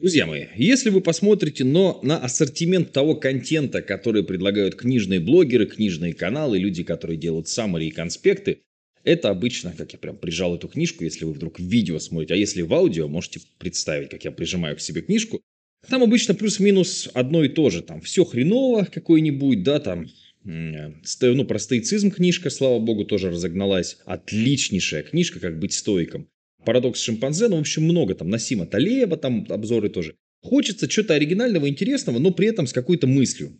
Друзья 0.00 0.26
мои, 0.26 0.44
если 0.54 0.90
вы 0.90 1.00
посмотрите 1.00 1.64
но 1.64 1.98
на 2.04 2.18
ассортимент 2.18 2.92
того 2.92 3.16
контента, 3.16 3.82
который 3.82 4.22
предлагают 4.22 4.76
книжные 4.76 5.18
блогеры, 5.18 5.66
книжные 5.66 6.14
каналы, 6.14 6.58
люди, 6.58 6.84
которые 6.84 7.16
делают 7.16 7.48
саммари 7.48 7.88
и 7.88 7.90
конспекты, 7.90 8.60
это 9.02 9.30
обычно, 9.30 9.74
как 9.76 9.92
я 9.92 9.98
прям 9.98 10.16
прижал 10.16 10.54
эту 10.54 10.68
книжку, 10.68 11.02
если 11.02 11.24
вы 11.24 11.32
вдруг 11.32 11.58
видео 11.58 11.98
смотрите, 11.98 12.34
а 12.34 12.36
если 12.36 12.62
в 12.62 12.72
аудио, 12.72 13.08
можете 13.08 13.40
представить, 13.58 14.10
как 14.10 14.24
я 14.24 14.30
прижимаю 14.30 14.76
к 14.76 14.80
себе 14.80 15.02
книжку. 15.02 15.40
Там 15.88 16.04
обычно 16.04 16.34
плюс-минус 16.34 17.08
одно 17.12 17.42
и 17.42 17.48
то 17.48 17.68
же. 17.68 17.82
Там 17.82 18.00
все 18.00 18.24
хреново 18.24 18.84
какой-нибудь, 18.84 19.64
да, 19.64 19.80
там 19.80 20.06
ну, 20.44 21.44
про 21.44 21.58
стоицизм 21.58 22.12
книжка, 22.12 22.50
слава 22.50 22.78
богу, 22.78 23.04
тоже 23.04 23.30
разогналась. 23.30 23.98
Отличнейшая 24.04 25.02
книжка, 25.02 25.40
как 25.40 25.58
быть 25.58 25.72
стоиком. 25.72 26.28
Парадокс 26.64 27.00
шимпанзе, 27.00 27.48
ну, 27.48 27.56
в 27.56 27.60
общем, 27.60 27.84
много 27.84 28.14
там. 28.14 28.28
Насима 28.28 28.66
Талеева, 28.66 29.16
там 29.16 29.46
обзоры 29.48 29.88
тоже. 29.88 30.14
Хочется 30.42 30.88
чего-то 30.88 31.14
оригинального, 31.14 31.68
интересного, 31.68 32.18
но 32.18 32.30
при 32.30 32.48
этом 32.48 32.66
с 32.66 32.72
какой-то 32.72 33.06
мыслью. 33.06 33.58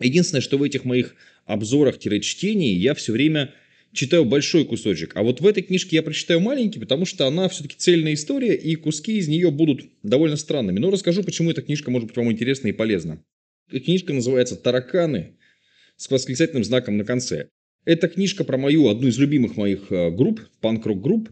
Единственное, 0.00 0.40
что 0.40 0.56
в 0.56 0.62
этих 0.62 0.84
моих 0.84 1.14
обзорах-чтении 1.44 2.76
я 2.76 2.94
все 2.94 3.12
время 3.12 3.54
читаю 3.92 4.24
большой 4.24 4.64
кусочек. 4.64 5.12
А 5.14 5.22
вот 5.22 5.40
в 5.40 5.46
этой 5.46 5.62
книжке 5.62 5.96
я 5.96 6.02
прочитаю 6.02 6.40
маленький, 6.40 6.78
потому 6.78 7.04
что 7.04 7.26
она 7.26 7.48
все-таки 7.48 7.76
цельная 7.76 8.14
история, 8.14 8.54
и 8.54 8.76
куски 8.76 9.18
из 9.18 9.28
нее 9.28 9.50
будут 9.50 9.82
довольно 10.02 10.36
странными. 10.36 10.78
Но 10.78 10.90
расскажу, 10.90 11.22
почему 11.22 11.50
эта 11.50 11.62
книжка 11.62 11.90
может 11.90 12.08
быть 12.08 12.16
вам 12.16 12.32
интересна 12.32 12.68
и 12.68 12.72
полезна. 12.72 13.22
Книжка 13.70 14.12
называется 14.12 14.56
«Тараканы» 14.56 15.36
с 15.96 16.10
восклицательным 16.10 16.64
знаком 16.64 16.96
на 16.96 17.04
конце. 17.04 17.48
Это 17.84 18.08
книжка 18.08 18.44
про 18.44 18.56
мою, 18.56 18.88
одну 18.88 19.08
из 19.08 19.18
любимых 19.18 19.56
моих 19.56 19.90
э, 19.90 20.10
групп, 20.10 20.40
панк-рок 20.60 21.00
групп, 21.00 21.30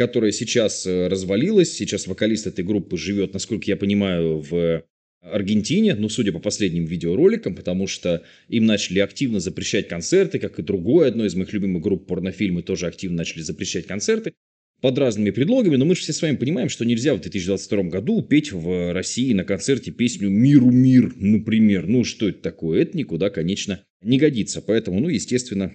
которая 0.00 0.32
сейчас 0.32 0.86
э, 0.86 1.08
развалилась. 1.08 1.76
Сейчас 1.76 2.06
вокалист 2.06 2.46
этой 2.46 2.64
группы 2.64 2.96
живет, 2.96 3.34
насколько 3.34 3.66
я 3.66 3.76
понимаю, 3.76 4.38
в 4.38 4.82
Аргентине, 5.20 5.94
ну, 5.94 6.08
судя 6.08 6.32
по 6.32 6.38
последним 6.38 6.86
видеороликам, 6.86 7.54
потому 7.54 7.86
что 7.86 8.22
им 8.48 8.64
начали 8.64 9.00
активно 9.00 9.40
запрещать 9.40 9.88
концерты, 9.88 10.38
как 10.38 10.58
и 10.58 10.62
другое, 10.62 11.08
одно 11.08 11.26
из 11.26 11.34
моих 11.34 11.52
любимых 11.52 11.82
групп 11.82 12.06
порнофильмы 12.06 12.62
тоже 12.62 12.86
активно 12.86 13.18
начали 13.18 13.42
запрещать 13.42 13.86
концерты 13.86 14.32
под 14.80 14.96
разными 14.96 15.32
предлогами, 15.32 15.76
но 15.76 15.84
мы 15.84 15.94
же 15.94 16.00
все 16.00 16.14
с 16.14 16.22
вами 16.22 16.36
понимаем, 16.36 16.70
что 16.70 16.86
нельзя 16.86 17.14
в 17.14 17.20
2022 17.20 17.82
году 17.82 18.22
петь 18.22 18.52
в 18.52 18.94
России 18.94 19.34
на 19.34 19.44
концерте 19.44 19.90
песню 19.90 20.30
«Миру 20.30 20.70
мир», 20.70 21.12
например. 21.14 21.86
Ну, 21.86 22.04
что 22.04 22.30
это 22.30 22.40
такое? 22.40 22.80
Это 22.80 22.96
никуда, 22.96 23.28
конечно, 23.28 23.84
не 24.02 24.16
годится. 24.16 24.62
Поэтому, 24.62 24.98
ну, 25.00 25.10
естественно, 25.10 25.74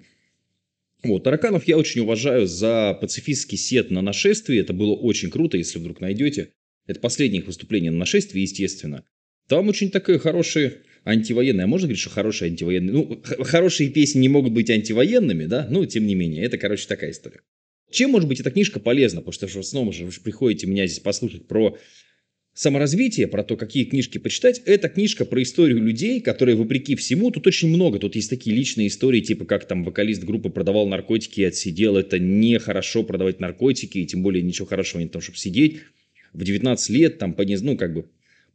вот, 1.06 1.24
тараканов 1.24 1.68
я 1.68 1.78
очень 1.78 2.02
уважаю 2.02 2.48
за 2.48 2.98
пацифистский 3.00 3.58
сет 3.58 3.92
на 3.92 4.02
нашествии. 4.02 4.60
Это 4.60 4.74
было 4.74 4.94
очень 4.94 5.30
круто, 5.30 5.58
если 5.58 5.80
вдруг 5.80 6.02
найдете. 6.02 6.52
Это 6.88 7.00
последнее 7.00 7.42
их 7.42 7.48
выступление 7.48 7.92
на 7.92 7.98
нашествии, 7.98 8.42
естественно. 8.42 9.04
Там 9.48 9.70
очень 9.70 9.92
такое 9.92 10.20
хорошее 10.20 10.82
антивоенное. 11.04 11.66
А 11.66 11.68
можно 11.68 11.88
говорить, 11.88 12.02
что 12.02 12.10
хорошие 12.10 12.50
антивоенные? 12.50 12.94
Ну, 12.94 13.22
хорошие 13.44 13.90
песни 13.90 14.20
не 14.20 14.30
могут 14.30 14.54
быть 14.54 14.70
антивоенными, 14.70 15.46
да? 15.46 15.68
Ну, 15.70 15.86
тем 15.86 16.06
не 16.08 16.16
менее, 16.16 16.44
это, 16.44 16.58
короче, 16.58 16.88
такая 16.88 17.12
история. 17.12 17.42
Чем 17.92 18.12
может 18.12 18.28
быть 18.28 18.40
эта 18.40 18.52
книжка 18.52 18.80
полезна? 18.80 19.22
Потому 19.22 19.34
что 19.34 19.48
в 19.48 19.56
основном 19.58 19.94
же 19.94 20.06
вы 20.06 20.12
приходите 20.24 20.68
меня 20.68 20.88
здесь 20.88 21.00
послушать 21.00 21.48
про 21.48 21.78
саморазвитие, 22.56 23.28
про 23.28 23.44
то, 23.44 23.58
какие 23.58 23.84
книжки 23.84 24.18
почитать, 24.18 24.62
это 24.66 24.88
книжка 24.88 25.26
про 25.26 25.44
историю 25.44 25.84
людей, 25.84 26.22
которые, 26.22 26.56
вопреки 26.56 26.96
всему, 26.96 27.30
тут 27.30 27.46
очень 27.46 27.68
много, 27.68 28.00
тут 28.00 28.16
есть 28.16 28.30
такие 28.30 28.56
личные 28.56 28.88
истории, 28.88 29.20
типа 29.20 29.46
как 29.46 29.68
там 29.68 29.84
вокалист 29.84 30.24
группы 30.24 30.50
продавал 30.50 30.88
наркотики 30.88 31.42
и 31.42 31.44
отсидел, 31.44 31.98
это 31.98 32.18
нехорошо 32.18 33.04
продавать 33.04 33.42
наркотики, 33.42 34.00
и 34.00 34.06
тем 34.06 34.24
более 34.24 34.42
ничего 34.42 34.66
хорошего 34.66 35.02
нет 35.02 35.12
там, 35.12 35.22
чтобы 35.22 35.38
сидеть 35.38 35.82
в 36.34 36.44
19 36.44 36.90
лет, 36.92 37.18
там, 37.20 37.34
по, 37.34 37.44
ну, 37.44 37.76
как 37.76 37.94
бы, 37.94 38.06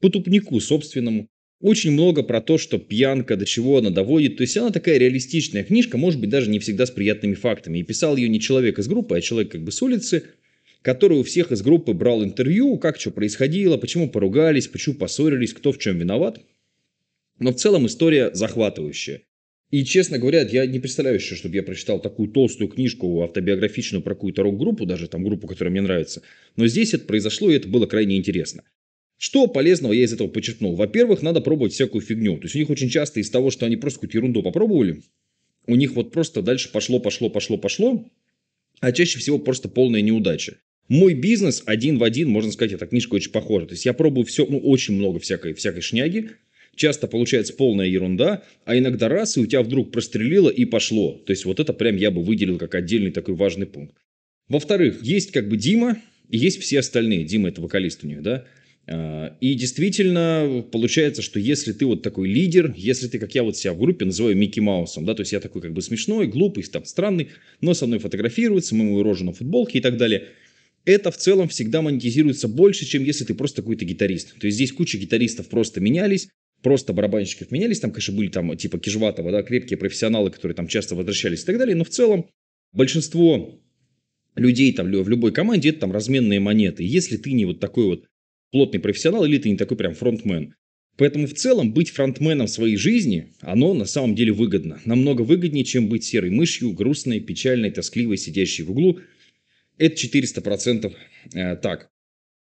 по 0.01 0.09
тупнику 0.09 0.59
собственному. 0.61 1.29
Очень 1.61 1.91
много 1.91 2.23
про 2.23 2.41
то, 2.41 2.57
что 2.57 2.79
пьянка, 2.79 3.37
до 3.37 3.45
чего 3.45 3.77
она 3.77 3.91
доводит. 3.91 4.39
То 4.39 4.45
есть 4.45 4.57
она 4.57 4.71
такая 4.71 4.97
реалистичная 4.97 5.63
книжка, 5.63 5.99
может 5.99 6.19
быть, 6.19 6.31
даже 6.31 6.49
не 6.49 6.59
всегда 6.59 6.87
с 6.87 6.91
приятными 6.91 7.35
фактами. 7.35 7.79
И 7.79 7.83
писал 7.83 8.17
ее 8.17 8.31
не 8.31 8.41
человек 8.41 8.79
из 8.79 8.89
группы, 8.89 9.19
а 9.19 9.21
человек 9.21 9.53
как 9.53 9.63
бы 9.63 9.71
с 9.71 9.83
улицы– 9.83 10.25
который 10.83 11.19
у 11.19 11.23
всех 11.23 11.53
из 11.53 11.63
группы 11.63 11.93
брал 11.93 12.25
интервью, 12.25 12.79
как 12.79 12.99
что 12.99 13.11
происходило, 13.11 13.77
почему 13.77 14.11
поругались, 14.11 14.69
почему 14.69 14.95
поссорились, 14.95 15.53
кто 15.53 15.73
в 15.73 15.79
чем 15.79 15.99
виноват. 15.99 16.41
Но 17.39 17.53
в 17.53 17.57
целом 17.57 17.87
история 17.87 18.31
захватывающая. 18.33 19.23
И, 19.71 19.85
честно 19.85 20.19
говоря, 20.19 20.43
я 20.43 20.67
не 20.67 20.81
представляю 20.81 21.17
еще, 21.17 21.37
чтобы 21.37 21.55
я 21.55 21.63
прочитал 21.63 22.01
такую 22.01 22.31
толстую 22.31 22.69
книжку 22.69 23.23
автобиографичную 23.23 24.03
про 24.03 24.15
какую-то 24.15 24.43
рок-группу, 24.43 24.85
даже 24.85 25.07
там 25.07 25.23
группу, 25.23 25.47
которая 25.47 25.71
мне 25.71 25.81
нравится. 25.81 26.23
Но 26.57 26.67
здесь 26.67 26.93
это 26.93 27.05
произошло, 27.05 27.51
и 27.51 27.55
это 27.55 27.69
было 27.69 27.87
крайне 27.87 28.17
интересно. 28.17 28.65
Что 29.17 29.47
полезного 29.47 29.93
я 29.93 30.05
из 30.05 30.13
этого 30.13 30.29
почерпнул? 30.29 30.75
Во-первых, 30.75 31.23
надо 31.23 31.41
пробовать 31.41 31.73
всякую 31.73 32.01
фигню. 32.01 32.39
То 32.39 32.45
есть 32.45 32.57
у 32.57 32.59
них 32.59 32.71
очень 32.71 32.89
часто 32.89 33.21
из 33.21 33.31
того, 33.31 33.51
что 33.51 33.67
они 33.67 33.77
просто 33.77 33.99
какую-то 33.99 34.19
ерунду 34.19 34.43
попробовали, 34.43 35.03
у 35.67 35.77
них 35.77 35.93
вот 35.93 36.11
просто 36.11 36.43
дальше 36.43 36.73
пошло, 36.73 36.99
пошло, 36.99 37.31
пошло, 37.31 37.57
пошло, 37.57 38.11
а 38.81 38.93
чаще 38.93 39.19
всего 39.19 39.39
просто 39.39 39.69
полная 39.69 40.01
неудача. 40.01 40.57
Мой 40.91 41.15
бизнес 41.15 41.63
один 41.67 41.99
в 41.99 42.03
один, 42.03 42.29
можно 42.29 42.51
сказать, 42.51 42.73
эта 42.73 42.85
книжка 42.85 43.15
очень 43.15 43.31
похожа. 43.31 43.67
То 43.67 43.75
есть 43.75 43.87
я 43.87 43.93
пробую 43.93 44.27
все, 44.27 44.45
ну, 44.45 44.59
очень 44.59 44.95
много 44.95 45.21
всякой, 45.21 45.55
всякой 45.55 45.83
шняги. 45.83 46.31
Часто 46.75 47.07
получается 47.07 47.53
полная 47.55 47.87
ерунда, 47.87 48.43
а 48.65 48.77
иногда 48.77 49.09
раз, 49.09 49.37
и 49.37 49.41
у 49.41 49.47
тебя 49.47 49.63
вдруг 49.63 49.93
прострелило 49.93 50.51
и 50.51 50.65
пошло. 50.65 51.13
То 51.13 51.31
есть 51.31 51.45
вот 51.45 51.61
это 51.61 51.73
прям 51.73 51.95
я 51.95 52.11
бы 52.11 52.25
выделил 52.25 52.59
как 52.59 52.75
отдельный 52.75 53.13
такой 53.13 53.37
важный 53.37 53.67
пункт. 53.67 53.95
Во-вторых, 54.49 55.01
есть 55.01 55.31
как 55.31 55.49
бы 55.49 55.57
Дима, 55.57 55.97
и 56.29 56.39
есть 56.39 56.61
все 56.61 56.81
остальные. 56.81 57.23
Дима 57.23 57.51
это 57.51 57.61
вокалист 57.61 58.03
у 58.03 58.09
них, 58.09 58.21
да. 58.23 58.45
А, 58.89 59.37
и 59.41 59.55
действительно 59.55 60.67
получается, 60.73 61.23
что 61.23 61.39
если 61.39 61.73
ты 61.73 61.87
вот 61.87 62.03
такой 62.03 62.29
лидер, 62.29 62.75
если 62.77 63.07
ты, 63.07 63.21
как 63.21 63.33
я 63.37 63.45
вот 63.45 63.57
себя 63.57 63.75
в 63.75 63.79
группе 63.79 64.07
называю 64.07 64.37
Микки 64.37 64.59
Маусом, 64.59 65.05
да, 65.05 65.15
то 65.15 65.21
есть 65.21 65.31
я 65.31 65.39
такой 65.39 65.63
как 65.63 65.73
бы 65.73 65.83
смешной, 65.83 66.27
глупый, 66.27 66.65
там, 66.65 66.85
странный, 66.85 67.29
но 67.61 67.75
со 67.75 67.87
мной 67.87 68.01
фотографируется, 68.01 68.75
мы 68.75 68.87
мою 68.87 69.05
рожу 69.05 69.25
на 69.25 69.33
футболке 69.33 69.79
и 69.79 69.81
так 69.81 69.97
далее– 69.97 70.25
это 70.91 71.11
в 71.11 71.17
целом 71.17 71.49
всегда 71.49 71.83
монетизируется 71.83 72.49
больше, 72.49 72.85
чем 72.85 73.05
если 73.05 73.25
ты 73.25 73.35
просто 73.35 73.63
какой-то 73.63 73.85
гитарист. 73.85 74.39
То 74.39 74.47
есть 74.47 74.57
здесь 74.57 74.73
куча 74.73 74.99
гитаристов 74.99 75.49
просто 75.49 75.81
менялись, 75.81 76.29
просто 76.63 76.93
барабанщиков 76.93 77.51
менялись, 77.51 77.81
там, 77.81 77.91
конечно, 77.91 78.15
были 78.15 78.29
там 78.29 78.57
типа 78.57 78.79
Кижватова, 78.79 79.31
да, 79.31 79.43
крепкие 79.43 79.79
профессионалы, 79.79 80.31
которые 80.31 80.55
там 80.55 80.69
часто 80.69 80.95
возвращались 80.95 81.43
и 81.43 81.47
так 81.47 81.59
далее, 81.59 81.75
но 81.75 81.85
в 81.85 81.91
целом 81.91 82.27
большинство 82.73 83.61
людей 84.37 84.73
там 84.73 84.91
в 84.91 85.09
любой 85.09 85.33
команде 85.33 85.71
это 85.71 85.81
там 85.81 85.93
разменные 85.93 86.41
монеты. 86.41 86.85
Если 86.85 87.17
ты 87.17 87.33
не 87.33 87.45
вот 87.45 87.61
такой 87.61 87.85
вот 87.85 88.05
плотный 88.53 88.81
профессионал 88.81 89.25
или 89.25 89.39
ты 89.39 89.51
не 89.51 89.57
такой 89.57 89.77
прям 89.77 89.95
фронтмен. 89.95 90.55
Поэтому 90.97 91.27
в 91.27 91.35
целом 91.35 91.73
быть 91.73 91.91
фронтменом 91.91 92.47
своей 92.47 92.77
жизни, 92.77 93.33
оно 93.41 93.73
на 93.75 93.87
самом 93.87 94.15
деле 94.15 94.33
выгодно. 94.33 94.81
Намного 94.85 95.23
выгоднее, 95.23 95.65
чем 95.65 95.89
быть 95.89 96.05
серой 96.05 96.31
мышью, 96.31 96.73
грустной, 96.73 97.21
печальной, 97.21 97.71
тоскливой, 97.71 98.19
сидящей 98.19 98.65
в 98.65 98.71
углу– 98.71 99.01
это 99.81 99.97
400% 99.97 100.93
э, 101.35 101.57
так. 101.57 101.91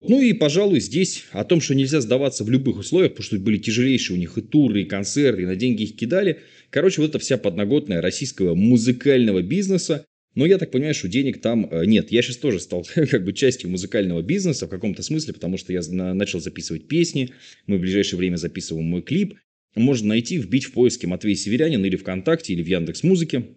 Ну 0.02 0.22
и, 0.22 0.32
пожалуй, 0.34 0.80
здесь 0.80 1.26
о 1.32 1.44
том, 1.44 1.60
что 1.60 1.76
нельзя 1.76 2.00
сдаваться 2.00 2.44
в 2.44 2.50
любых 2.50 2.78
условиях, 2.78 3.12
потому 3.14 3.26
что 3.26 3.40
были 3.40 3.58
тяжелейшие 3.58 4.16
у 4.16 4.20
них 4.20 4.38
и 4.38 4.42
туры, 4.42 4.84
и 4.84 4.86
концерты, 4.86 5.42
и 5.42 5.46
на 5.46 5.56
деньги 5.56 5.84
их 5.84 5.98
кидали. 5.98 6.40
Короче, 6.70 7.02
вот 7.02 7.10
эта 7.10 7.20
вся 7.20 7.38
подноготная 7.38 8.02
российского 8.02 8.56
музыкального 8.56 9.42
бизнеса. 9.42 10.06
Но 10.36 10.46
я 10.46 10.58
так 10.58 10.72
понимаю, 10.72 10.94
что 10.94 11.08
денег 11.08 11.42
там 11.42 11.68
э, 11.70 11.86
нет. 11.86 12.12
Я 12.12 12.22
сейчас 12.22 12.38
тоже 12.38 12.60
стал 12.60 12.86
как 12.96 13.26
бы 13.26 13.34
частью 13.34 13.70
музыкального 13.70 14.22
бизнеса 14.22 14.68
в 14.68 14.70
каком-то 14.70 15.02
смысле, 15.02 15.34
потому 15.34 15.58
что 15.58 15.74
я 15.74 15.82
начал 16.14 16.40
записывать 16.40 16.88
песни. 16.88 17.32
Мы 17.68 17.78
в 17.78 17.82
ближайшее 17.82 18.20
время 18.20 18.38
записываем 18.38 18.86
мой 18.86 19.02
клип. 19.02 19.36
Можно 19.76 20.10
найти, 20.10 20.38
вбить 20.38 20.66
в 20.66 20.72
поиске 20.72 21.08
Матвей 21.08 21.36
Северянин 21.36 21.84
или 21.84 21.96
ВКонтакте, 21.96 22.54
или 22.54 22.64
в 22.64 22.68
Яндекс 22.68 23.04
Музыке. 23.04 23.48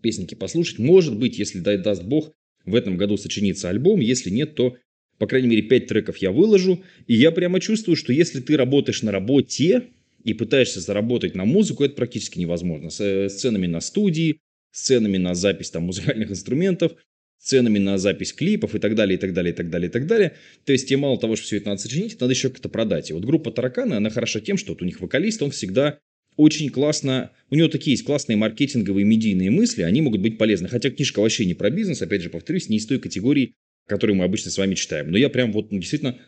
Песенки 0.00 0.34
послушать. 0.34 0.78
Может 0.78 1.18
быть, 1.18 1.38
если 1.38 1.58
даст 1.58 2.04
Бог, 2.04 2.32
в 2.64 2.74
этом 2.74 2.96
году 2.96 3.16
сочинится 3.16 3.68
альбом. 3.68 4.00
Если 4.00 4.30
нет, 4.30 4.54
то, 4.54 4.76
по 5.18 5.26
крайней 5.26 5.48
мере, 5.48 5.62
5 5.62 5.86
треков 5.86 6.16
я 6.18 6.30
выложу. 6.30 6.82
И 7.06 7.14
я 7.14 7.30
прямо 7.30 7.60
чувствую, 7.60 7.96
что 7.96 8.12
если 8.12 8.40
ты 8.40 8.56
работаешь 8.56 9.02
на 9.02 9.12
работе 9.12 9.84
и 10.24 10.34
пытаешься 10.34 10.80
заработать 10.80 11.34
на 11.34 11.44
музыку, 11.44 11.84
это 11.84 11.94
практически 11.94 12.38
невозможно. 12.38 12.90
С 12.90 13.00
э, 13.00 13.28
ценами 13.28 13.66
на 13.66 13.80
студии, 13.80 14.40
с 14.72 14.82
ценами 14.82 15.16
на 15.16 15.34
запись 15.34 15.70
там, 15.70 15.84
музыкальных 15.84 16.30
инструментов, 16.30 16.92
ценами 17.38 17.78
на 17.78 17.96
запись 17.96 18.32
клипов 18.32 18.74
и 18.74 18.78
так 18.78 18.94
далее, 18.94 19.16
и 19.16 19.20
так 19.20 19.32
далее, 19.32 19.52
и 19.52 19.56
так 19.56 19.70
далее, 19.70 19.88
и 19.88 19.92
так 19.92 20.06
далее. 20.06 20.36
То 20.64 20.72
есть, 20.72 20.88
тебе 20.88 20.98
мало 20.98 21.18
того, 21.18 21.36
что 21.36 21.46
все 21.46 21.56
это 21.56 21.70
надо 21.70 21.80
сочинить, 21.80 22.20
надо 22.20 22.32
еще 22.32 22.50
как-то 22.50 22.68
продать. 22.68 23.10
И 23.10 23.12
вот 23.14 23.24
группа 23.24 23.50
Тараканы, 23.50 23.94
она 23.94 24.10
хороша 24.10 24.40
тем, 24.40 24.58
что 24.58 24.72
вот 24.72 24.82
у 24.82 24.84
них 24.84 25.00
вокалист, 25.00 25.42
он 25.42 25.50
всегда 25.50 25.98
очень 26.40 26.70
классно, 26.70 27.32
у 27.50 27.54
него 27.54 27.68
такие 27.68 27.92
есть 27.92 28.04
классные 28.04 28.36
маркетинговые 28.36 29.04
медийные 29.04 29.50
мысли, 29.50 29.82
они 29.82 30.00
могут 30.00 30.22
быть 30.22 30.38
полезны. 30.38 30.68
Хотя 30.68 30.90
книжка 30.90 31.20
вообще 31.20 31.44
не 31.44 31.52
про 31.52 31.68
бизнес, 31.68 32.00
опять 32.00 32.22
же, 32.22 32.30
повторюсь, 32.30 32.70
не 32.70 32.78
из 32.78 32.86
той 32.86 32.98
категории, 32.98 33.52
которую 33.86 34.16
мы 34.16 34.24
обычно 34.24 34.50
с 34.50 34.56
вами 34.56 34.74
читаем. 34.74 35.10
Но 35.10 35.18
я 35.18 35.28
прям 35.28 35.52
вот 35.52 35.70
ну, 35.70 35.78
действительно 35.78 36.18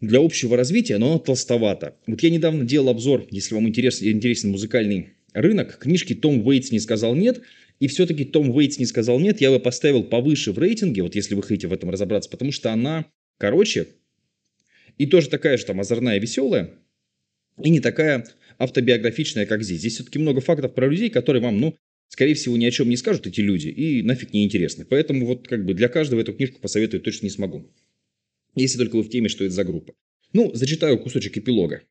для 0.00 0.18
общего 0.18 0.56
развития, 0.56 0.98
но 0.98 1.06
оно 1.06 1.18
толстовато. 1.20 1.96
Вот 2.08 2.20
я 2.22 2.30
недавно 2.30 2.64
делал 2.64 2.88
обзор, 2.88 3.28
если 3.30 3.54
вам 3.54 3.68
интересен, 3.68 4.08
интересен 4.08 4.50
музыкальный 4.50 5.10
рынок, 5.34 5.78
книжки 5.78 6.14
Том 6.14 6.44
Уэйтс 6.44 6.72
не 6.72 6.80
сказал 6.80 7.14
нет, 7.14 7.40
и 7.78 7.86
все-таки 7.86 8.24
Том 8.24 8.50
Уэйтс 8.50 8.78
не 8.78 8.86
сказал 8.86 9.20
нет, 9.20 9.40
я 9.40 9.50
бы 9.50 9.60
поставил 9.60 10.02
повыше 10.02 10.50
в 10.50 10.58
рейтинге, 10.58 11.02
вот 11.02 11.14
если 11.14 11.36
вы 11.36 11.42
хотите 11.42 11.68
в 11.68 11.72
этом 11.72 11.90
разобраться, 11.90 12.28
потому 12.28 12.50
что 12.50 12.72
она, 12.72 13.06
короче, 13.38 13.86
И 14.98 15.06
тоже 15.06 15.28
такая 15.28 15.58
же 15.58 15.64
там 15.64 15.80
озорная, 15.80 16.18
веселая. 16.18 16.70
И 17.62 17.70
не 17.70 17.80
такая 17.80 18.26
автобиографичная, 18.58 19.46
как 19.46 19.62
здесь. 19.62 19.80
Здесь 19.80 19.94
все-таки 19.94 20.18
много 20.18 20.40
фактов 20.40 20.74
про 20.74 20.88
людей, 20.88 21.10
которые 21.10 21.42
вам, 21.42 21.60
ну, 21.60 21.76
скорее 22.08 22.34
всего, 22.34 22.56
ни 22.56 22.64
о 22.64 22.70
чем 22.70 22.88
не 22.88 22.96
скажут 22.96 23.26
эти 23.26 23.40
люди 23.40 23.68
и 23.68 24.02
нафиг 24.02 24.32
не 24.32 24.44
интересны. 24.44 24.84
Поэтому 24.84 25.26
вот 25.26 25.48
как 25.48 25.64
бы 25.64 25.74
для 25.74 25.88
каждого 25.88 26.20
эту 26.20 26.32
книжку 26.32 26.60
посоветовать 26.60 27.04
точно 27.04 27.26
не 27.26 27.30
смогу. 27.30 27.70
Если 28.54 28.78
только 28.78 28.96
вы 28.96 29.02
в 29.02 29.10
теме, 29.10 29.28
что 29.28 29.44
это 29.44 29.54
за 29.54 29.64
группа. 29.64 29.94
Ну, 30.32 30.50
зачитаю 30.54 30.98
кусочек 30.98 31.36
эпилога. 31.38 31.82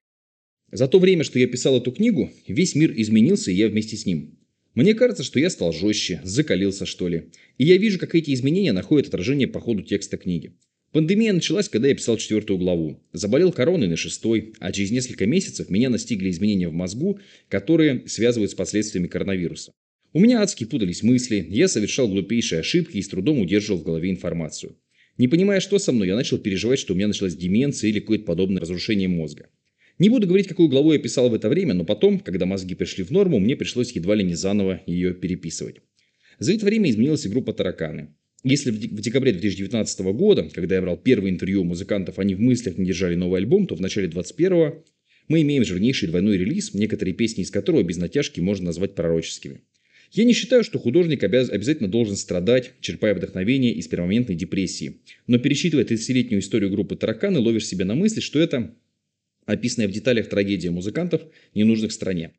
За 0.71 0.87
то 0.87 0.99
время, 0.99 1.23
что 1.23 1.39
я 1.39 1.47
писал 1.47 1.77
эту 1.77 1.91
книгу, 1.91 2.31
весь 2.47 2.75
мир 2.75 2.93
изменился, 2.95 3.51
и 3.51 3.55
я 3.55 3.67
вместе 3.67 3.95
с 3.95 4.05
ним. 4.05 4.39
Мне 4.73 4.95
кажется, 4.95 5.23
что 5.23 5.39
я 5.39 5.49
стал 5.49 5.71
жестче, 5.71 6.19
закалился 6.23 6.85
что 6.85 7.07
ли. 7.07 7.29
И 7.57 7.65
я 7.65 7.77
вижу, 7.77 7.99
как 7.99 8.15
эти 8.15 8.33
изменения 8.33 8.71
находят 8.71 9.07
отражение 9.07 9.47
по 9.47 9.59
ходу 9.59 9.83
текста 9.83 10.17
книги. 10.17 10.53
Пандемия 10.93 11.33
началась, 11.33 11.69
когда 11.69 11.87
я 11.87 11.95
писал 11.95 12.17
четвертую 12.17 12.59
главу. 12.59 12.99
Заболел 13.13 13.51
короной 13.51 13.87
на 13.87 13.97
шестой, 13.97 14.53
а 14.59 14.71
через 14.71 14.91
несколько 14.91 15.25
месяцев 15.25 15.71
меня 15.71 15.89
настигли 15.89 16.29
изменения 16.29 16.69
в 16.69 16.73
мозгу, 16.73 17.19
которые 17.49 18.07
связывают 18.07 18.51
с 18.51 18.55
последствиями 18.55 19.07
коронавируса. 19.07 19.71
У 20.13 20.19
меня 20.19 20.43
адски 20.43 20.65
путались 20.65 21.01
мысли, 21.01 21.47
я 21.49 21.67
совершал 21.67 22.07
глупейшие 22.07 22.59
ошибки 22.59 22.97
и 22.97 23.01
с 23.01 23.07
трудом 23.07 23.39
удерживал 23.39 23.81
в 23.81 23.83
голове 23.83 24.11
информацию. 24.11 24.77
Не 25.17 25.27
понимая, 25.27 25.61
что 25.61 25.79
со 25.79 25.91
мной, 25.91 26.09
я 26.09 26.15
начал 26.15 26.37
переживать, 26.37 26.77
что 26.77 26.93
у 26.93 26.95
меня 26.95 27.07
началась 27.07 27.35
деменция 27.35 27.89
или 27.89 27.99
какое-то 27.99 28.25
подобное 28.25 28.61
разрушение 28.61 29.07
мозга. 29.07 29.47
Не 29.97 30.09
буду 30.09 30.27
говорить, 30.27 30.47
какую 30.47 30.69
главу 30.69 30.93
я 30.93 30.99
писал 30.99 31.27
в 31.27 31.33
это 31.33 31.49
время, 31.49 31.73
но 31.73 31.85
потом, 31.85 32.19
когда 32.19 32.45
мозги 32.45 32.75
пришли 32.75 33.03
в 33.03 33.09
норму, 33.09 33.39
мне 33.39 33.55
пришлось 33.55 33.91
едва 33.93 34.13
ли 34.13 34.23
не 34.23 34.35
заново 34.35 34.81
ее 34.85 35.15
переписывать. 35.15 35.77
За 36.37 36.53
это 36.53 36.67
время 36.67 36.91
изменилась 36.91 37.25
и 37.25 37.29
группа 37.29 37.51
«Тараканы». 37.51 38.09
Если 38.43 38.71
в 38.71 38.99
декабре 38.99 39.31
2019 39.31 39.99
года, 40.13 40.49
когда 40.53 40.75
я 40.75 40.81
брал 40.81 40.97
первое 40.97 41.31
интервью 41.31 41.61
у 41.61 41.65
музыкантов, 41.65 42.19
они 42.19 42.35
в 42.35 42.41
мыслях 42.41 42.77
не 42.77 42.85
держали 42.85 43.15
новый 43.15 43.39
альбом, 43.39 43.67
то 43.67 43.75
в 43.75 43.81
начале 43.81 44.07
2021 44.07 44.83
мы 45.29 45.41
имеем 45.41 45.63
жирнейший 45.63 46.09
двойной 46.09 46.37
релиз, 46.37 46.73
некоторые 46.73 47.13
песни 47.13 47.43
из 47.43 47.51
которого 47.51 47.83
без 47.83 47.97
натяжки 47.97 48.41
можно 48.41 48.65
назвать 48.65 48.95
пророческими. 48.95 49.61
Я 50.11 50.25
не 50.25 50.33
считаю, 50.33 50.63
что 50.65 50.77
художник 50.77 51.23
обяз... 51.23 51.49
обязательно 51.49 51.89
должен 51.89 52.17
страдать, 52.17 52.73
черпая 52.81 53.15
вдохновение 53.15 53.73
из 53.73 53.87
перманентной 53.87 54.35
депрессии. 54.35 54.97
Но 55.25 55.39
пересчитывая 55.39 55.85
30-летнюю 55.85 56.41
историю 56.41 56.69
группы 56.69 56.97
«Тараканы», 56.97 57.39
ловишь 57.39 57.65
себя 57.65 57.85
на 57.85 57.95
мысли, 57.95 58.19
что 58.19 58.39
это 58.39 58.75
описанная 59.45 59.87
в 59.87 59.91
деталях 59.91 60.27
трагедия 60.27 60.69
музыкантов, 60.69 61.21
ненужных 61.55 61.93
стране. 61.93 62.33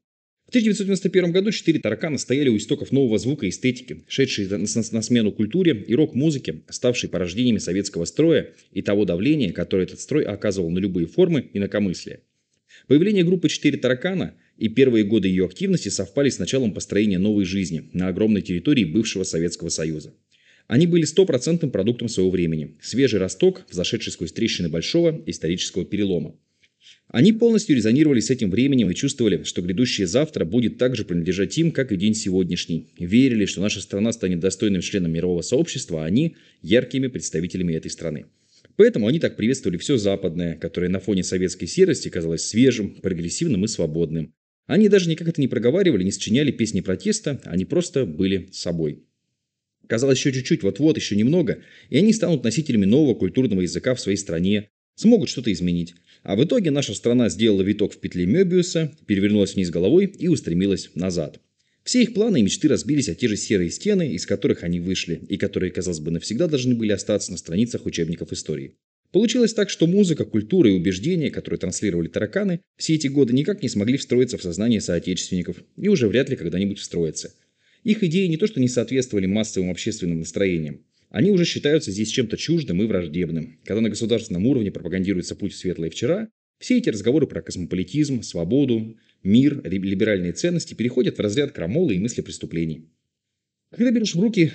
В 0.54 0.56
1991 0.56 1.32
году 1.32 1.50
четыре 1.50 1.80
таракана 1.80 2.16
стояли 2.16 2.48
у 2.48 2.56
истоков 2.56 2.92
нового 2.92 3.18
звука 3.18 3.44
и 3.44 3.48
эстетики, 3.48 4.04
шедшей 4.06 4.46
на, 4.46 5.02
смену 5.02 5.32
культуре 5.32 5.84
и 5.84 5.96
рок-музыке, 5.96 6.62
ставшей 6.68 7.08
порождениями 7.08 7.58
советского 7.58 8.04
строя 8.04 8.52
и 8.70 8.80
того 8.80 9.04
давления, 9.04 9.52
которое 9.52 9.82
этот 9.82 9.98
строй 9.98 10.22
оказывал 10.22 10.70
на 10.70 10.78
любые 10.78 11.08
формы 11.08 11.50
инакомыслия. 11.54 12.20
Появление 12.86 13.24
группы 13.24 13.48
«Четыре 13.48 13.78
таракана» 13.78 14.34
и 14.56 14.68
первые 14.68 15.02
годы 15.02 15.26
ее 15.26 15.44
активности 15.44 15.88
совпали 15.88 16.28
с 16.28 16.38
началом 16.38 16.72
построения 16.72 17.18
новой 17.18 17.46
жизни 17.46 17.90
на 17.92 18.06
огромной 18.06 18.42
территории 18.42 18.84
бывшего 18.84 19.24
Советского 19.24 19.70
Союза. 19.70 20.14
Они 20.68 20.86
были 20.86 21.02
стопроцентным 21.02 21.72
продуктом 21.72 22.08
своего 22.08 22.30
времени, 22.30 22.76
свежий 22.80 23.18
росток, 23.18 23.66
взошедший 23.68 24.12
сквозь 24.12 24.30
трещины 24.30 24.68
большого 24.68 25.20
исторического 25.26 25.84
перелома. 25.84 26.36
Они 27.08 27.32
полностью 27.32 27.76
резонировали 27.76 28.20
с 28.20 28.31
этим 28.31 28.50
временем 28.50 28.90
и 28.90 28.94
чувствовали, 28.94 29.44
что 29.44 29.62
грядущее 29.62 30.06
завтра 30.06 30.44
будет 30.44 30.78
также 30.78 31.04
принадлежать 31.04 31.56
им, 31.58 31.70
как 31.70 31.92
и 31.92 31.96
день 31.96 32.14
сегодняшний. 32.14 32.88
Верили, 32.98 33.46
что 33.46 33.60
наша 33.60 33.81
страна 33.81 34.12
станет 34.12 34.40
достойным 34.40 34.81
членом 34.81 35.12
мирового 35.12 35.42
сообщества, 35.42 36.02
а 36.02 36.06
они– 36.06 36.36
яркими 36.62 37.06
представителями 37.06 37.75
этой 37.75 37.90
страны. 37.90 38.26
Поэтому 38.76 39.06
они 39.06 39.20
так 39.20 39.36
приветствовали 39.36 39.76
все 39.76 39.96
западное, 39.96 40.56
которое 40.56 40.88
на 40.88 40.98
фоне 40.98 41.22
советской 41.22 41.66
серости 41.66 42.08
казалось 42.08 42.46
свежим, 42.46 42.96
прогрессивным 43.00 43.64
и 43.64 43.69
свободным. 43.69 44.34
Они 44.66 44.88
даже 44.88 45.08
никак 45.08 45.28
это 45.28 45.40
не 45.40 45.48
проговаривали, 45.48 46.02
не 46.02 46.10
сочиняли 46.10 46.50
песни 46.50 46.80
протеста, 46.80 47.40
они 47.44 47.64
просто 47.64 48.06
были 48.06 48.48
собой. 48.52 49.04
Казалось, 49.87 50.19
еще 50.19 50.32
чуть-чуть, 50.32 50.62
вот-вот, 50.62 50.96
еще 50.96 51.14
немного, 51.14 51.58
и 51.90 51.98
они 51.98 52.12
станут 52.12 52.42
носителями 52.42 52.87
нового 52.87 53.14
культурного 53.14 53.60
языка 53.60 53.94
в 53.94 54.00
своей 54.00 54.16
стране, 54.16 54.70
смогут 54.94 55.28
что-то 55.28 55.52
изменить. 55.52 55.94
А 56.25 56.37
в 56.37 56.44
итоге 56.44 56.71
наша 56.71 56.94
страна 56.94 57.29
сделала 57.29 57.61
виток 57.61 57.93
в 57.93 57.99
петле 57.99 58.25
Мебиуса, 58.25 58.91
перевернулась 59.06 59.55
вниз 59.55 59.69
головой 59.69 60.06
и 60.06 60.26
устремилась 60.26 60.91
назад. 60.94 61.38
Все 61.85 62.03
их 62.03 62.15
планы 62.15 62.41
и 62.41 62.43
мечты 62.43 62.67
разбились 62.67 63.11
о 63.11 63.15
те 63.15 63.29
же 63.29 63.37
серые 63.37 63.71
стены, 63.71 64.11
из 64.11 64.25
которых 64.25 64.65
они 64.65 64.81
вышли, 64.81 65.21
и 65.29 65.37
которые, 65.37 65.71
казалось 65.71 66.00
бы, 66.00 66.11
навсегда 66.11 66.47
должны 66.49 66.75
были 66.75 66.93
остаться 66.93 67.31
на 67.31 67.37
страницах 67.37 67.85
учебников 67.85 68.32
истории. 68.32 68.75
Получилось 69.12 69.53
так, 69.53 69.69
что 69.69 69.87
музыка, 69.87 70.25
культура 70.25 70.71
и 70.71 70.73
убеждения, 70.73 71.31
которые 71.31 71.59
транслировали 71.59 72.09
тараканы, 72.09 72.61
все 72.79 72.94
эти 72.94 73.06
годы 73.06 73.35
никак 73.35 73.62
не 73.62 73.69
смогли 73.69 73.99
встроиться 73.99 74.38
в 74.38 74.43
сознание 74.43 74.81
соотечественников 74.81 75.59
и 75.76 75.88
уже 75.88 76.09
вряд 76.09 76.31
ли 76.31 76.37
когда-нибудь 76.37 76.79
встроятся. 76.79 77.35
Их 77.85 78.03
идеи 78.03 78.26
не 78.29 78.38
то 78.38 78.47
что 78.47 78.61
не 78.61 78.69
соответствовали 78.69 79.26
массовым 79.26 79.71
общественным 79.71 80.21
настроениям, 80.21 80.81
они 81.14 81.31
уже 81.31 81.44
считаются 81.44 81.93
здесь 81.93 82.08
чем-то 82.08 82.37
чуждым 82.37 82.82
и 82.82 82.87
враждебным. 82.87 83.61
Когда 83.64 83.81
на 83.81 83.88
государственном 83.88 84.46
уровне 84.46 84.72
пропагандируется 84.72 85.37
путь 85.37 85.52
в 85.52 85.56
светлое 85.56 85.88
вчера, 85.88 86.28
все 86.58 86.78
эти 86.78 86.88
разговоры 86.88 87.28
про 87.28 87.40
космополитизм, 87.40 88.22
свободу, 88.22 88.96
мир, 89.22 89.62
либеральные 89.62 90.32
ценности 90.32 90.75
переходят 90.75 91.16
в 91.16 91.20
разряд 91.20 91.52
крамолы 91.52 91.94
и 91.94 92.00
мысли 92.00 92.20
преступлений. 92.20 92.88
Когда 93.70 93.93
берешь 93.93 94.16
в 94.16 94.20
руки 94.20 94.50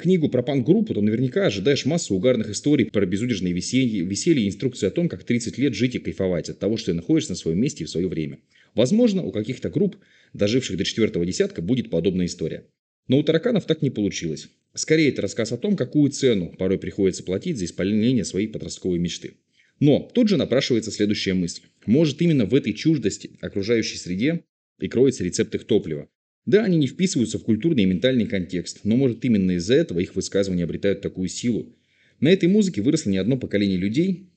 книгу 0.00 0.28
про 0.28 0.44
панк-группу, 0.44 0.94
то 0.94 1.00
наверняка 1.00 1.46
ожидаешь 1.46 1.84
массу 1.84 2.14
угарных 2.14 2.50
историй 2.50 2.86
про 2.86 3.04
безудержные 3.04 3.52
веселье, 3.52 4.04
веселье 4.04 4.44
и 4.44 4.48
инструкции 4.48 4.86
о 4.86 4.92
том, 4.92 5.08
как 5.08 5.24
30 5.24 5.58
лет 5.58 5.74
жить 5.74 5.96
и 5.96 5.98
кайфовать 5.98 6.48
от 6.50 6.60
того, 6.60 6.76
что 6.76 6.92
ты 6.92 6.94
находишься 6.94 7.32
на 7.32 7.36
своем 7.36 7.58
месте 7.58 7.82
и 7.82 7.86
в 7.88 7.90
свое 7.90 8.06
время. 8.06 8.38
Возможно, 8.76 9.24
у 9.24 9.32
каких-то 9.32 9.70
групп, 9.70 9.96
доживших 10.34 10.76
до 10.76 10.84
четвертого 10.84 11.26
десятка, 11.26 11.62
будет 11.62 11.90
подобная 11.90 12.26
история. 12.26 12.64
Но 13.08 13.18
у 13.18 13.24
тараканов 13.24 13.66
так 13.66 13.82
не 13.82 13.90
получилось. 13.90 14.48
Скорее, 14.76 15.08
это 15.08 15.22
рассказ 15.22 15.52
о 15.52 15.56
том, 15.56 15.74
какую 15.74 16.10
цену 16.10 16.54
порой 16.58 16.78
приходится 16.78 17.22
платить 17.22 17.56
за 17.56 17.64
исполнение 17.64 18.24
своей 18.24 18.46
подростковой 18.46 18.98
мечты. 18.98 19.38
Но 19.80 20.10
тут 20.14 20.28
же 20.28 20.36
напрашивается 20.36 20.90
следующая 20.90 21.32
мысль. 21.32 21.62
Может, 21.86 22.20
именно 22.20 22.44
в 22.44 22.54
этой 22.54 22.74
чуждости 22.74 23.38
окружающей 23.40 23.96
среде 23.96 24.44
и 24.78 24.88
кроется 24.88 25.24
рецепт 25.24 25.54
их 25.54 25.64
топлива. 25.64 26.08
Да, 26.44 26.62
они 26.62 26.76
не 26.76 26.86
вписываются 26.86 27.38
в 27.38 27.42
культурный 27.42 27.84
и 27.84 27.86
ментальный 27.86 28.26
контекст, 28.26 28.80
но 28.84 28.96
может 28.96 29.24
именно 29.24 29.52
из-за 29.52 29.74
этого 29.74 30.00
их 30.00 30.14
высказывания 30.14 30.64
обретают 30.64 31.00
такую 31.00 31.28
силу. 31.28 31.74
На 32.20 32.28
этой 32.28 32.48
музыке 32.48 32.82
выросло 32.82 33.10
не 33.10 33.18
одно 33.18 33.38
поколение 33.38 33.78
людей, 33.78 34.30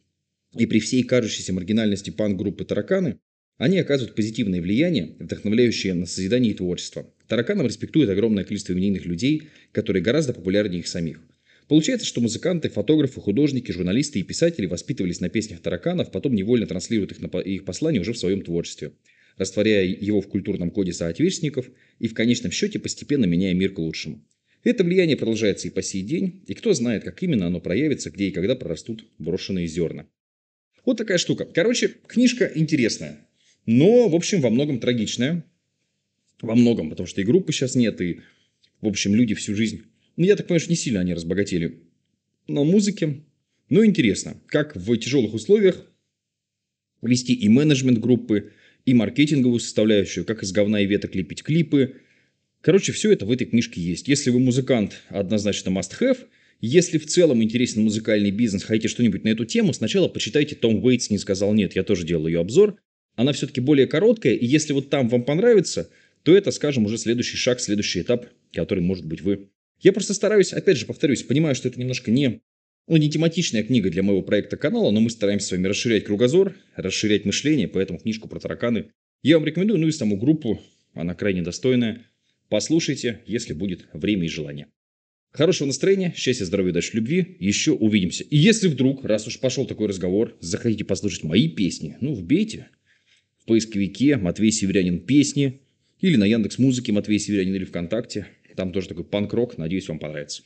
и 0.58 0.66
при 0.66 0.80
всей 0.80 1.04
кажущейся 1.04 1.54
маргинальности 1.54 2.12
панк-группы 2.12 2.64
«Тараканы» 2.64 3.20
они 3.58 3.78
оказывают 3.78 4.16
позитивное 4.16 4.62
влияние, 4.62 5.18
вдохновляющее 5.20 5.94
на 5.94 6.06
созидание 6.06 6.54
и 6.54 6.56
творчество. 6.56 7.14
Тараканов 7.30 7.68
респектует 7.68 8.10
огромное 8.10 8.44
количество 8.44 8.74
мнейных 8.74 9.06
людей, 9.06 9.50
которые 9.72 10.02
гораздо 10.02 10.34
популярнее 10.34 10.80
их 10.80 10.88
самих. 10.88 11.22
Получается, 11.68 12.08
что 12.08 12.22
музыканты, 12.22 12.70
фотографы, 12.70 13.22
художники, 13.22 13.72
журналисты 13.72 14.20
и 14.20 14.24
писатели 14.24 14.66
воспитывались 14.66 15.20
на 15.20 15.30
песнях 15.30 15.62
тараканов, 15.62 16.12
потом 16.12 16.34
невольно 16.34 16.66
транслируют 16.66 17.12
их, 17.12 17.20
их 17.46 17.66
послания 17.66 18.00
уже 18.00 18.14
в 18.14 18.18
своем 18.18 18.42
творчестве, 18.42 18.94
растворяя 19.38 19.86
его 19.86 20.22
в 20.22 20.28
культурном 20.28 20.72
коде 20.72 20.92
соотечественников 20.92 21.70
и 22.00 22.08
в 22.08 22.16
конечном 22.16 22.52
счете 22.52 22.80
постепенно 22.80 23.26
меняя 23.26 23.54
мир 23.54 23.74
к 23.74 23.78
лучшему. 23.78 24.26
Это 24.64 24.84
влияние 24.84 25.16
продолжается 25.16 25.68
и 25.68 25.72
по 25.72 25.84
сей 25.84 26.02
день, 26.02 26.44
и 26.48 26.56
кто 26.56 26.74
знает, 26.74 27.04
как 27.04 27.22
именно 27.22 27.46
оно 27.46 27.62
проявится, 27.62 28.10
где 28.10 28.30
и 28.30 28.32
когда 28.32 28.56
прорастут 28.56 29.06
брошенные 29.20 29.68
зерна. 29.68 30.08
Вот 30.84 30.98
такая 30.98 31.20
штука. 31.20 31.46
Короче, 31.46 31.90
книжка 32.08 32.52
интересная, 32.56 33.20
но, 33.68 34.10
в 34.10 34.16
общем, 34.16 34.42
во 34.42 34.50
многом 34.50 34.80
трагичная. 34.80 35.46
Во 36.42 36.56
многом, 36.56 36.90
потому 36.90 37.08
что 37.08 37.22
и 37.22 37.26
группы 37.26 37.52
сейчас 37.52 37.76
нет, 37.76 38.00
и, 38.02 38.22
в 38.82 38.88
общем, 38.88 39.16
люди 39.16 39.36
всю 39.36 39.56
жизнь... 39.56 39.84
Ну, 40.16 40.26
я 40.26 40.36
так 40.36 40.48
понимаю, 40.48 40.62
что 40.62 40.72
не 40.72 40.76
сильно 40.76 41.00
они 41.00 41.14
разбогатели 41.14 41.80
на 42.48 42.64
музыке. 42.64 43.22
Но 43.70 43.86
интересно, 43.86 44.38
как 44.48 44.76
в 44.76 44.98
тяжелых 44.98 45.34
условиях 45.34 45.86
вести 47.02 47.34
и 47.34 47.48
менеджмент 47.48 48.00
группы, 48.00 48.52
и 48.86 48.94
маркетинговую 48.94 49.60
составляющую, 49.60 50.26
как 50.26 50.44
из 50.44 50.52
говна 50.52 50.82
и 50.82 50.88
веток 50.88 51.16
лепить 51.16 51.44
клипы. 51.44 51.98
Короче, 52.62 52.92
все 52.92 53.12
это 53.12 53.26
в 53.26 53.32
этой 53.32 53.46
книжке 53.46 53.80
есть. 53.80 54.08
Если 54.08 54.30
вы 54.32 54.40
музыкант, 54.40 55.02
однозначно 55.10 55.70
must-have. 55.70 56.26
Если 56.62 56.98
в 56.98 57.06
целом 57.06 57.42
интересен 57.42 57.84
музыкальный 57.84 58.32
бизнес, 58.32 58.64
хотите 58.64 58.88
что-нибудь 58.88 59.24
на 59.24 59.30
эту 59.30 59.46
тему, 59.46 59.74
сначала 59.74 60.08
почитайте 60.08 60.56
«Том 60.56 60.84
Уэйтс 60.84 61.10
не 61.10 61.18
сказал 61.18 61.54
нет». 61.54 61.76
Я 61.76 61.84
тоже 61.84 62.06
делал 62.06 62.28
ее 62.28 62.40
обзор. 62.40 62.78
Она 63.16 63.32
все-таки 63.32 63.62
более 63.62 63.88
короткая, 63.88 64.34
и 64.34 64.46
если 64.46 64.74
вот 64.74 64.90
там 64.90 65.08
вам 65.08 65.24
понравится, 65.24 65.90
то 66.24 66.36
это, 66.36 66.52
скажем, 66.52 66.86
уже 66.86 66.98
следующий 66.98 67.38
шаг, 67.38 67.60
следующий 67.60 68.02
этап, 68.02 68.28
который, 68.54 68.84
может 68.84 69.06
быть, 69.06 69.22
вы... 69.22 69.50
Я 69.80 69.94
просто 69.94 70.14
стараюсь, 70.14 70.54
опять 70.54 70.78
же, 70.78 70.86
повторюсь, 70.86 71.24
понимаю, 71.24 71.56
что 71.56 71.68
это 71.68 71.80
немножко 71.80 72.12
не, 72.12 72.42
ну, 72.88 72.98
не 72.98 73.10
тематичная 73.10 73.64
книга 73.64 73.90
для 73.90 74.04
моего 74.04 74.22
проекта 74.22 74.58
канала, 74.58 74.92
но 74.92 75.00
мы 75.00 75.10
стараемся 75.10 75.48
с 75.48 75.52
вами 75.52 75.68
расширять 75.68 76.04
кругозор, 76.04 76.56
расширять 76.76 77.26
мышление, 77.26 77.68
поэтому 77.68 78.00
книжку 78.00 78.28
про 78.28 78.40
тараканы 78.40 78.92
я 79.22 79.38
вам 79.38 79.46
рекомендую, 79.46 79.80
ну 79.80 79.88
и 79.88 79.92
саму 79.92 80.18
группу, 80.18 80.62
она 80.94 81.14
крайне 81.14 81.42
достойная. 81.42 82.06
Послушайте, 82.48 83.22
если 83.26 83.54
будет 83.54 83.88
время 83.94 84.26
и 84.26 84.30
желание. 84.30 84.68
Хорошего 85.32 85.68
настроения, 85.68 86.14
счастья, 86.16 86.46
здоровья, 86.46 86.72
удачи, 86.72 86.96
любви. 86.96 87.36
Еще 87.40 87.74
увидимся. 87.74 88.24
И 88.24 88.38
если 88.38 88.68
вдруг, 88.68 89.04
раз 89.04 89.28
уж 89.28 89.40
пошел 89.40 89.68
такой 89.68 89.88
разговор, 89.88 90.38
захотите 90.40 90.86
послушать 90.86 91.24
мои 91.24 91.48
песни, 91.50 91.98
ну, 92.02 92.16
вбейте 92.16 92.70
в 93.38 93.46
поисковике 93.46 94.18
Матвей 94.18 94.52
Северянин 94.52 95.02
песни 95.06 95.62
или 96.00 96.16
на 96.16 96.26
Яндекс 96.26 96.58
Музыке 96.58 96.92
Матвей 96.92 97.20
Северянин 97.20 97.56
или 97.56 97.66
ВКонтакте. 97.66 98.28
Там 98.56 98.72
тоже 98.72 98.88
такой 98.90 99.04
панк-рок. 99.04 99.58
Надеюсь, 99.58 99.88
вам 99.90 100.00
понравится. 100.00 100.44